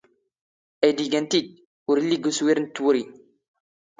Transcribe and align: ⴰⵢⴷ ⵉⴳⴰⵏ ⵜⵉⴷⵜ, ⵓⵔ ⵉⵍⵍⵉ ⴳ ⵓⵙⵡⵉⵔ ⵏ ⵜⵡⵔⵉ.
ⴰⵢⴷ 0.87 0.97
ⵉⴳⴰⵏ 1.05 1.23
ⵜⵉⴷⵜ, 1.31 1.47
ⵓⵔ 1.89 1.97
ⵉⵍⵍⵉ 1.99 2.17
ⴳ 2.21 2.25
ⵓⵙⵡⵉⵔ 2.29 2.57
ⵏ 2.61 2.65
ⵜⵡⵔⵉ. 2.75 3.03